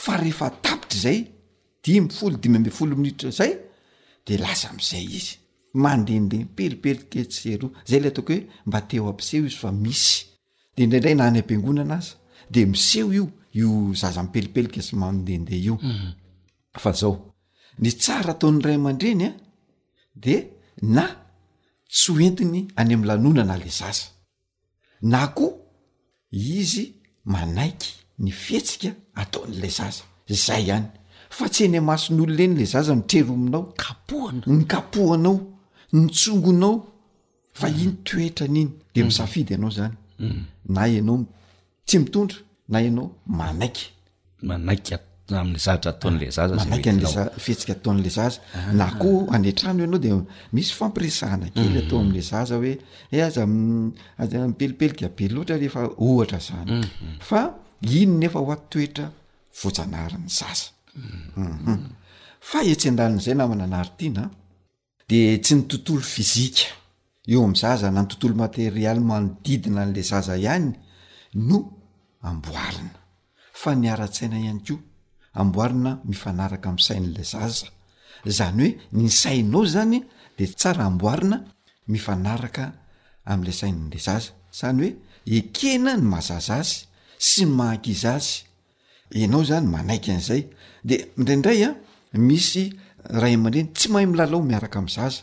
[0.04, 1.20] fa rehefa tabitra zay
[1.84, 3.54] dimy folo dimy ambe folo minitra e zay
[4.28, 5.34] de lasa m'zay izy
[5.74, 10.26] mandendea mpelipelika tseroa zay le ataoko hoe mba teo ampiseho izy fa misy
[10.78, 12.14] de ndraindray nany ampiangonana aza
[12.52, 16.12] de miseho io io zazamipelipelika sy mandendea io mhm.
[16.74, 17.34] fa zao
[17.80, 19.34] ny tsara ataony ray aman-dreny a
[20.16, 20.36] de
[20.82, 21.06] na
[21.90, 24.06] tsy oentiny any am' lanonana la zaza
[25.02, 25.48] na ko
[26.32, 26.86] izy
[27.26, 30.86] manaiky ny fietsika ataon'la zaza zay hany
[31.30, 35.53] fa tsy any mason'olo enyla zaza mitrerominao kapohnany kapohanao
[35.94, 36.84] nytsongonao
[37.60, 37.80] fa mm.
[37.82, 39.08] iny toetraniny de mm.
[39.08, 40.44] misafidy ianao zany mm.
[40.66, 41.26] na ianao
[41.86, 42.38] tsy mitondra
[42.70, 43.78] na anao manait
[45.72, 45.94] aero
[49.70, 50.14] anaode
[50.54, 52.72] misy fampireanakelyataoamla zaza oe
[54.18, 55.76] azapelipelikbe ehz
[57.30, 57.40] fa
[58.00, 59.06] iny nefaoa toera
[59.62, 62.72] voasanariny zasafa mhm.
[62.72, 64.24] e dnzay namana aary tiana
[65.42, 66.66] tsy ny tontolo fizika
[67.28, 70.70] eo ami'zaza na ny tontolo materialy manodidina n'la zaza ihany
[71.50, 71.58] no
[72.28, 72.98] amboarina
[73.62, 74.76] fa ny ara-tsaina ihany ko
[75.40, 77.68] amboarina mifanaraka ami'sain'la zaza
[78.38, 79.98] zany hoe ny sainao zany
[80.38, 81.38] de tsara amboarina
[81.94, 82.64] mifanaraka
[83.32, 84.92] am'la sainn'la zaza zany hoe
[85.40, 86.80] ekena ny mazaza azy
[87.28, 88.30] sy mahakiz azy
[89.20, 90.44] ianao zany manaika an'izay
[90.90, 91.70] de indraindray a
[92.30, 92.66] misy
[93.10, 95.22] raha emandreny tsy mahay milalao miaraka ami'zaza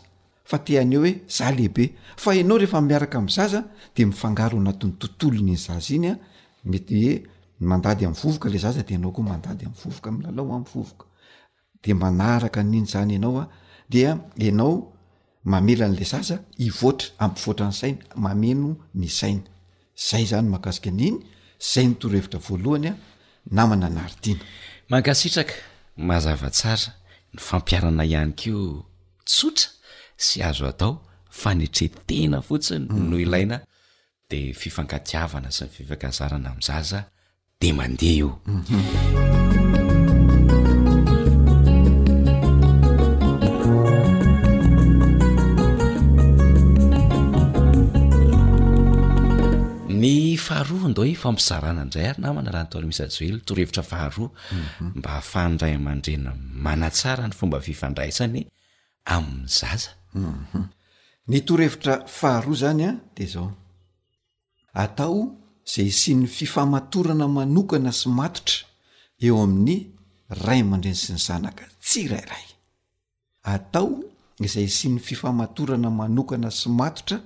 [0.49, 1.85] fa teaneo hoe za lehibe
[2.17, 3.59] fa anao rehefa miaraka mi'zaza
[3.95, 9.17] de mifangaro anati'ny tontoloniyzaa inyameoadadymovokala zadamd
[12.03, 13.49] anak iny zany anaoa
[13.89, 14.01] de
[14.49, 14.93] anao
[15.43, 19.41] mamela n'la zaza ivoatra amvotrany saina mameno ny saina
[20.09, 21.17] zay zanymaaia iny
[21.73, 24.41] zay oroheviraynamnanadina
[24.89, 25.53] mankasitraka
[25.97, 27.00] mazavatsara
[27.33, 28.53] ny fampiarana ihany ko
[29.25, 29.69] tsotra
[30.25, 30.93] sy azo atao
[31.41, 33.07] fanetretena fotsiny mhm.
[33.09, 33.57] no ilaina
[34.29, 36.99] de fifankatiavana sy ny fifakazarana ami'zaza
[37.61, 39.80] de mandeha io mhm.
[50.67, 54.27] difampizaana ay aynamnaahntlmisetorevitra fahaa mhm.
[54.97, 56.33] mba ahafandraymandrea
[56.65, 60.63] manaany fomba fifndraisanyamin'n mhm.
[61.31, 63.49] ny torohevitra faharoa zany a de zao
[64.83, 65.17] atao
[65.73, 68.67] zay syny fifamatorana manokana sy matotra
[69.19, 69.89] eo amin'ny
[70.45, 72.45] ray mandrena sy ny zanaka tsy rairay
[73.53, 73.89] atao
[74.45, 77.17] izay si ny fifamatorana manokana sy matotra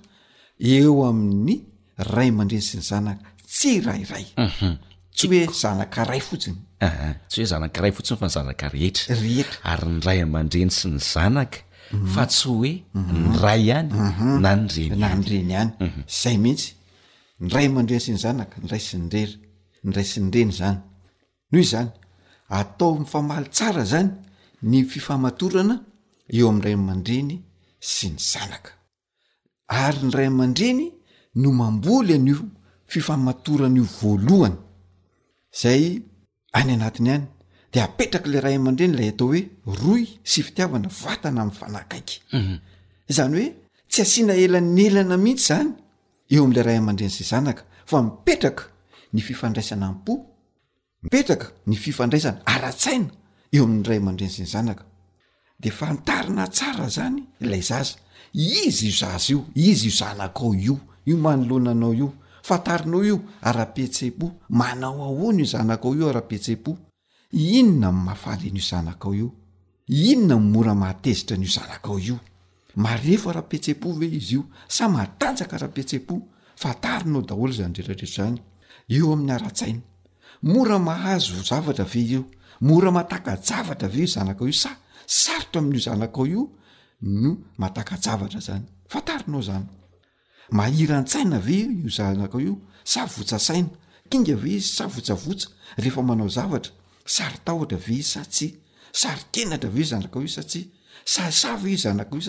[0.75, 1.55] eo amin'ny
[1.97, 3.17] raymanrny sy ny znak
[3.47, 4.03] tsy rry
[4.37, 4.75] mhm.
[5.15, 9.15] tsy oe zaakaray fotinytyoyfsy y fa tsy ho a zayihitsy
[9.65, 11.27] nraymadrey sy ny za
[18.35, 19.25] a ray sy ny
[19.95, 20.75] rey zany
[21.51, 21.91] noho izany
[22.49, 24.11] ataofamaly tsara zany
[24.61, 25.75] ny fifamatorana
[26.37, 27.35] eo am'rayman-dreny
[27.79, 28.71] sy ny znaka
[29.85, 30.69] aryny ray mary
[31.35, 32.41] no mamboly an'io
[32.93, 34.55] fifamatoran'io voalohany
[35.55, 35.83] izay
[36.59, 37.25] any anatiny any
[37.73, 39.41] de apetraka la ray aman-dreny ilay atao hoe
[39.81, 42.55] roy sy fitiavana vatana amin'ny fanakaiky mhm.
[43.15, 43.49] zany hoe
[43.91, 45.69] tsy asiana elan'ny elana mihitsy zany
[46.33, 48.63] eo am'la ray aman-dreny syny zanaka fa mipetraka
[49.13, 50.13] ny fifandraisana mpo
[51.03, 53.09] mipetraka ny fifandraisana aratsaina
[53.55, 54.85] eo amin'nyray aman-dreny sy ny zanaka
[55.61, 57.97] de fantarina tsara zany ilay zaza
[58.31, 59.39] izy io zazy io
[59.71, 62.11] izy io zanakaao io io manolonanao io
[62.49, 66.71] fatarinao io ara-petseapo manao ahoa na io zanaka ao io ara-petseapo
[67.31, 69.29] inona n mafaly n'io zanak ao io
[69.87, 72.17] inona n mora maatezitra nio zanak ao io
[72.75, 76.15] marefo ara-petseapo ve izy io sa matanjaka ara-pe tseapo
[76.55, 78.39] fatarinao daholo zany retraretra zany
[78.95, 79.81] io amin'ny ara-tsaina
[80.41, 82.29] mora mahazo zavatra ve io
[82.61, 84.71] mora matakajavatra ve i zanakao io sa
[85.05, 86.43] sarotra amin'io zanak ao io
[86.99, 89.65] no matakajavatra zany fantarinao zany
[90.51, 93.69] mahiran-tsaina ave io zanakaio savotsasaina
[94.09, 95.55] kingaave saoaoesizasa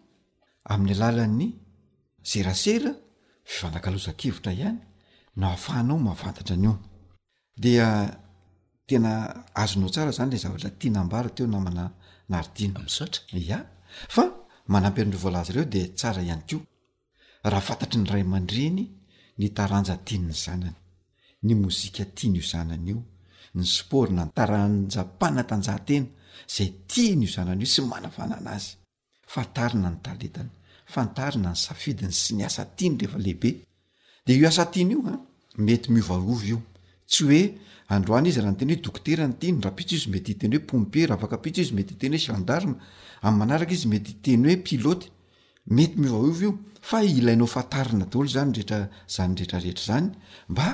[0.74, 1.50] amin'ny alalan'ny
[2.30, 2.92] serasera
[3.52, 4.80] fivanakalozakivotra ihany
[5.40, 6.74] na afahanao mahafantatra anyo
[7.64, 7.88] dia
[8.90, 9.12] tena
[9.64, 11.84] azonao tsara zany le zavatra tianambary teo namana
[12.32, 13.24] naridiana asotra
[13.58, 13.60] a
[14.16, 14.24] fa
[14.74, 16.58] manampy nndro voalazy ireo de tsara ihany ko
[17.52, 18.80] raha fantatry ny ray aman-dreny
[19.40, 20.78] ny taranjatianyny zanany
[21.46, 22.98] ny mozika tian'io zanany io
[23.58, 26.08] ny sport na taranjampanatanjahantena
[26.56, 28.72] zay tiany io zanan'io sy manafana anaazy
[29.28, 30.50] fantarina ny taletany
[30.96, 33.52] fantarina ny safidiny sy ny asa tiany refa lehibe
[34.26, 34.96] de o asa tiany
[35.60, 36.18] imety miova
[36.50, 36.62] io
[37.08, 37.42] tsy oe
[37.96, 42.16] androany izy rahnyteny hoe dokterany tiny rahaitso izy metyteny hoe pompier aakitso izy mety teny
[42.30, 45.12] o anaymanaraka izy mety teny hoe pilôty
[45.78, 46.56] metymio
[46.90, 50.10] fa ilainao fatarina dolo zanzayretrareetra zany
[50.52, 50.68] mba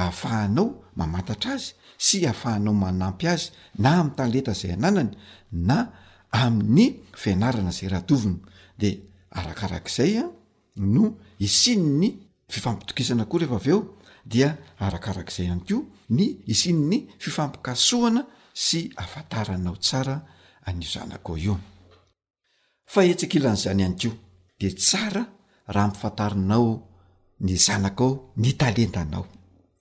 [0.00, 0.66] ahafahanao
[0.98, 1.70] mamatatra azy
[2.06, 3.48] sy ahafahanao manampy azy
[3.82, 5.12] na amy taleta zay ananany
[5.52, 5.78] na
[6.32, 8.38] amin'ny fianarana izay rahatovina
[8.78, 8.90] de
[9.30, 10.24] arakarak'izay a
[10.76, 12.08] no isiny ny
[12.48, 13.78] fifampitokisana koa rehefa av eo
[14.26, 18.22] dia arakarak'izay any ko ny isian ny fifampikasoana
[18.54, 20.16] sy afataranao tsara
[20.74, 21.58] ny zanak ao io
[22.86, 24.10] fa etsikilan'izany any ko
[24.60, 25.26] de tsara
[25.66, 26.82] raha ampifantarinao
[27.40, 29.26] ny zanakao ny talentanao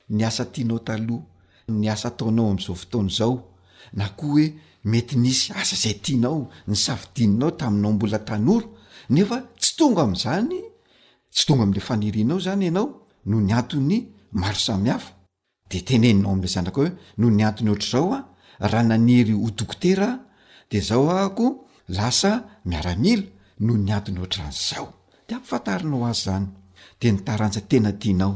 [0.09, 1.23] ny asa tianao taloha
[1.67, 3.48] ny asa taonao ami'izao fotaona izao
[3.93, 4.45] na koa hoe
[4.91, 8.67] mety nisy asa zay tianao ny savidininao taminao mbola tanoro
[9.13, 10.59] nefa tsy tonga am'zany
[11.33, 12.87] tsy tonga am'le fanirinao zany ianao
[13.29, 13.97] no ny antony
[14.41, 15.09] maro samihafa
[15.69, 18.21] de teneninao am'la zanaka hoe noo ny antony ohatrzao a
[18.71, 20.09] raha nanry odoktera
[20.69, 21.45] de zao ahako
[21.97, 22.31] lasa
[22.69, 23.25] miaramila
[23.65, 24.87] noho ny antony ohatraan'zao
[25.27, 26.45] de amfantarinao azy zany
[26.99, 28.33] de ny taranja tena tianao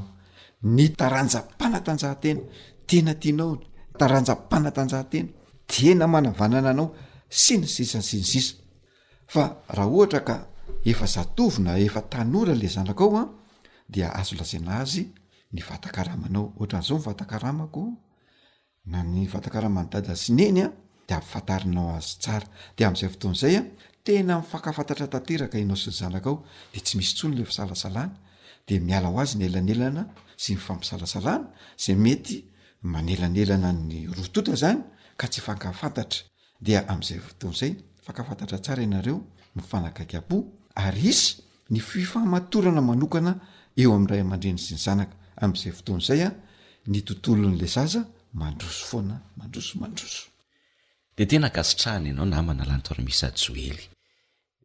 [0.76, 2.42] ny taranja mpanatanjahatena
[2.90, 3.54] tena tianao
[4.04, 6.22] aranjapanatanahatenaa
[14.04, 15.02] a azolazina azy
[15.56, 17.84] ny vatakaramanao oatran'zao mivatakaramako
[18.92, 22.48] nany vatakaramany dadasenyaafatarinao azy tsara
[22.78, 26.36] de azay fotozayna fakafatatra tateraka nao sy zanakao
[26.74, 28.14] de tsy misy tsony le fisalasalana
[28.68, 30.04] de miala ho azy ny elanelana
[30.44, 31.48] sy my fampisalasalana
[31.84, 32.36] zay mety
[32.84, 34.82] manelanelana ny rotota zany
[35.20, 36.24] ka tsy fankafantatra
[36.66, 37.72] dia amn'zay foton'izay
[38.06, 39.18] fankafantatra tsara ianareo
[39.56, 40.38] mifanakakapo
[40.86, 41.28] ary isy
[41.72, 43.32] ny fifamatorana manokana
[43.82, 45.16] eo am'nyray aman-dreny sy ny zanaka
[45.46, 46.30] am'zay foton'izaya
[46.92, 48.02] ny tontolonla zaza
[48.40, 49.16] mandroso foana
[51.18, 53.86] de tena kasitrahana ianao namana lanto arymisajoely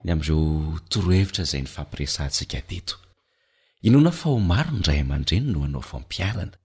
[0.05, 0.43] ny am'ireo
[0.91, 6.57] torohevitra zay ny fampiresantsia etoiona ao maro ny ray aman-dreny noo anao fampiarana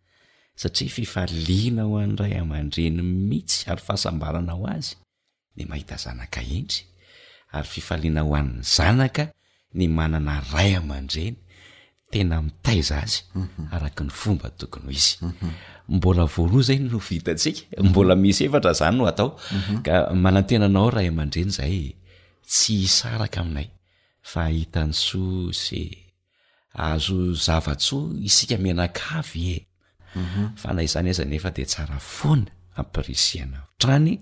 [0.61, 4.93] satria fifaliana ho an'nyray aman-dreny mihitsy ary fahasambaranao azy
[5.57, 6.79] ny mahita zanaka endry
[7.57, 9.23] ary fifaliana ho an'ny zanaka
[9.77, 11.37] ny manana ray aman-dreny
[12.13, 13.65] tena mitay zay mhm.
[13.75, 15.51] araka ny fomba tokony izy mhm.
[15.97, 17.89] mbolavoaloa zayy no vitatsika mhm.
[17.89, 19.29] mbola misy efatra zany no atao
[19.85, 21.75] ka manatenanao ray aman-dreny zay
[22.51, 23.67] tsy hisaraka aminay
[24.31, 25.81] fa hitany soa se
[26.91, 29.57] azo zava-tsoa isika mianakavy e
[30.55, 32.45] fa na izany aza nefa de tsara foana
[32.81, 34.17] ampirisiana trany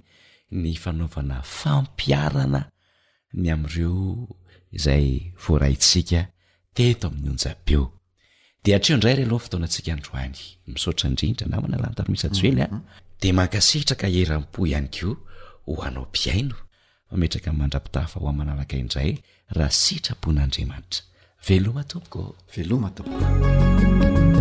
[0.51, 2.61] ny fanaovana fampiarana
[3.41, 4.27] ny amireo
[4.83, 6.19] zay voarantsika
[6.75, 7.85] teto amin'nyonjabeo
[8.63, 10.37] de atreo indray rohan ftaoana ntsika androany
[10.67, 12.53] misaotraaatmisey
[13.21, 14.17] de mankasitraka mhm.
[14.21, 15.09] erampo ihay ko
[15.65, 16.55] ho anao biaino
[17.13, 19.11] ametraka mandrapitafa ho amanalakaindray
[19.55, 21.01] raha sitrapon'andriamanitra
[21.47, 24.40] veloma tompokoveloatook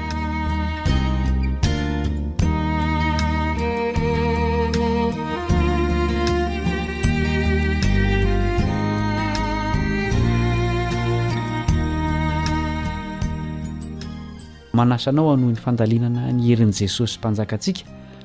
[14.81, 17.83] manasanao anoho ny fandalinana ny herin'n' jesosy mpanjakantsika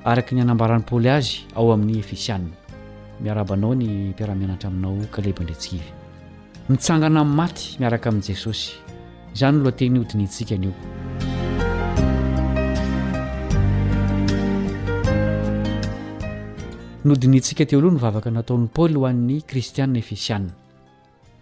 [0.08, 2.52] araka ny anambaran'ni poly azy ao amin'ny efesianna
[3.22, 5.84] miarabanao ny mpiaramianatra aminao kalebandretsikivy
[6.68, 8.72] mitsangana amin'ny maty miaraka amin'i jesosy
[9.36, 10.72] izany loa te ny hodinintsika anio
[17.04, 20.52] nyhodinintsika teloha ny vavaka nataon'ny paly hoan'ny kristianna efesianna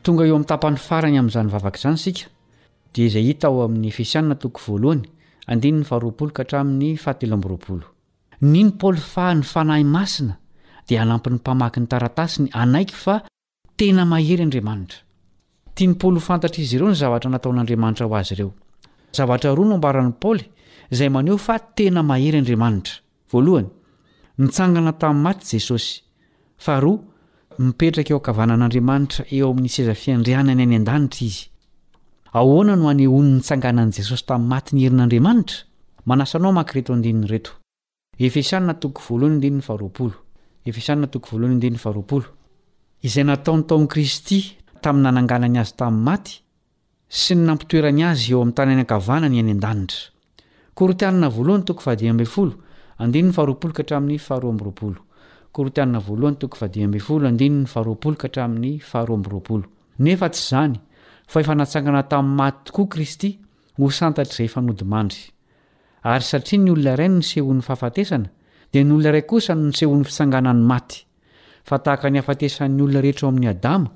[0.03, 2.34] tonga eo amin'ny tampany farany amin'izanyvavaka izany sika
[2.95, 5.03] dia izay hita o amin'ny efesianna toko voalohany
[5.53, 7.81] andinny faharoaoo ka hatramin'ny fatlbr
[8.55, 10.35] niny paoly fa ny fanahy masina
[10.89, 13.15] dia anampin'ny mpamaky ny taratasiny anaiky fa
[13.79, 14.99] tena mahery andriamanitra
[15.79, 18.51] tinpolo fantatra izy ireo ny zavatra nataon'andriamanitra ho azy ireo
[19.19, 20.45] zavatra roa nombaran'ny paoly
[20.95, 22.95] izay maneo fa tena mahery andriamanitra
[23.33, 23.67] valony
[24.43, 25.93] nitsangana tamin'ny maty jesosy
[26.67, 27.05] fahroa
[27.67, 31.37] mipetraka eo akavanan'andriamanitra eo amin'ny sezafiandrianany anadaraiz
[32.35, 35.59] ahoana no hany onny nytsanganan'i jesosy tamin'ny maty ny herin'andriamanitra
[36.11, 37.51] manasanao makireto andininyreto
[38.19, 38.41] efa
[43.07, 44.39] izay nataony taony kristy
[44.83, 46.33] tamin'ny nananganany azy tamin'ny maty
[47.09, 50.01] sy ny nampitoerany azy eo amin'ny tny ny an-kavanany any an-danitra
[59.97, 60.77] otanefa tsy zany
[61.33, 63.31] fa efa natsangana tamin'ny maty tokoa kristy
[63.79, 65.25] hosantatr'izay fanodimandry
[66.13, 68.29] ary satria ny olona iray no ny sehoan'ny fahafatesana
[68.73, 70.97] dia ny olona iray kosa no nysehoan'ny fitsanganany maty
[71.69, 73.91] fa tahaka ny afatesan'ny olona rehetra ao amin'ny adama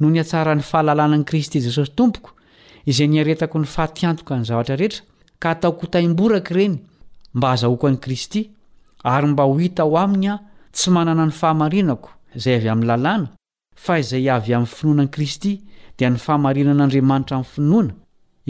[0.00, 2.30] no ny hatsarany fahalalànan'i kristy jesosy tompoko
[2.92, 5.02] izay niaretako ny fahatiantoka ny zavatra rehetra
[5.40, 6.74] ka hataoko hotaim-boraka ireny
[7.36, 8.42] mba hazahoak an'i kristy
[9.14, 10.40] ary mba ho hita ho aminy ah
[10.76, 12.08] tsy manana ny fahamarinako
[12.38, 13.28] izay avy amin'ny lalàna
[13.84, 15.52] fa izay avy amin'ny finoanan'i kristy
[15.98, 17.92] dia ny fahamarinan'andriamanitra amin'ny finoana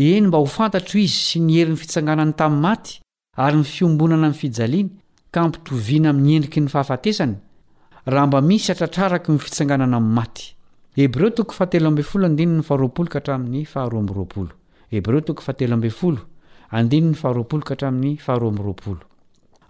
[0.08, 2.98] eny mba ho fantatro izy sy ny herin'ny fitsanganany tamin'ny maty
[3.46, 4.90] ary ny fiombonana amin'ny fijaliany
[5.32, 7.36] ka mpitoviana amin'ny endriky ny fahafatesany
[8.12, 10.48] raha mba misy atratraraka ny fitsanganana amin'ny maty
[10.96, 14.52] hebreo toko fateloambyfol andinony faaroapolo ka tramin'ny faharomroaolo
[14.92, 16.16] hebreo toko fateloo
[16.76, 18.76] andinny faharopoloka tramin'ny faharor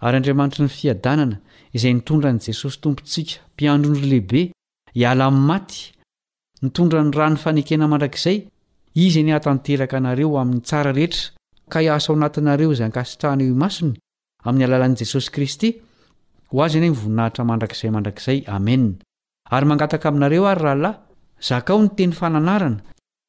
[0.03, 1.37] ary andriamanitry ny fiadanana
[1.75, 4.51] izay nitondra n' jesosy tompontsika mpiandrondro lehibe
[4.99, 5.77] iala m'nymaty
[6.61, 8.37] nitondra ny rany fanekena mandrakizay
[9.03, 11.31] izy ny hatanteraka anareo amin'ny tsara rehetra
[11.71, 13.93] ka iasa ao anatinareo zay ankasitrahnyeo imasony
[14.47, 15.69] amin'ny alalan'ijesosy kristy
[16.51, 21.12] ho azyny nvoninahitra mandrakizaymanrakzay ameinayry
[21.47, 22.79] zakao ny teny fananarana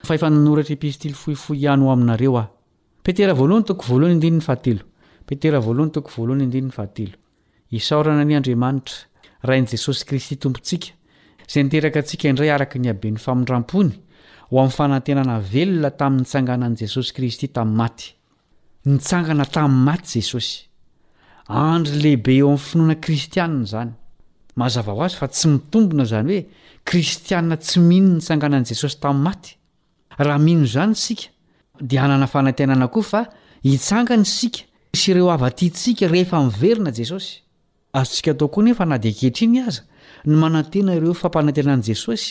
[0.07, 2.51] faefananoratrai epistily fohifo ihany ho aminareo aho
[3.07, 4.83] petera voalohany toko voalohany indini ny fahatelo
[5.29, 7.17] petera voalohany toko voalohany indidiny fahatelo
[7.79, 8.97] isaorana ny andriamanitra
[9.51, 10.91] rain'i jesosy kristy tompontsika
[11.49, 13.91] izay niteraka antsika indray araka ny haben'ny famindram-pony
[14.51, 18.07] ho amin'ny fanantenana velona taminynytsangana n'i jesosy kristy tamin'ny maty
[18.93, 20.55] nitsangana tamin'ny maty jesosy
[21.67, 23.93] andry lehibe eo amin'ny finoana kristianina izany
[24.57, 26.41] mazava ho azy fa tsy mitombona izany hoe
[26.89, 29.53] kristianna tsy mino nitsanganan'i jesosy tami'ny maty
[30.19, 31.27] raha mino izany sika
[31.91, 33.21] dia anana fanantenana koa fa
[33.67, 34.63] hitsangany sika
[34.99, 37.33] sy ireo avatitsika rehefa mniverina jesosy
[37.97, 39.83] aotsika tao koa nefa na dia kehitriny aza
[40.29, 42.29] ny manantena ireo fampanantenan'i jesosy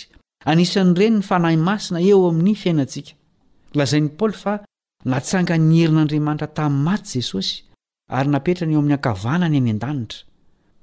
[0.52, 3.12] anisan'ny ireny ny fanahy masina eo amin'ny fiainantsika
[3.78, 4.54] lazain'ni paoly fa
[5.12, 7.56] natsanga'ny herin'andriamanitra tamin'ny maty jesosy
[8.18, 10.24] ary napetra ny eo amin'ny ankavanany any a-daitra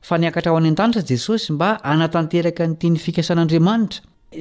[0.00, 4.00] fa niakatra ao any an-danitra i jesosy mba hanatanteraka nytiany fikasan'andriamanitra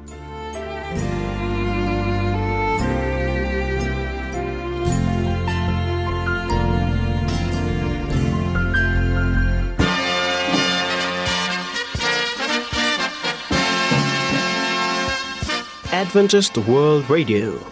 [15.95, 17.72] adventised world radio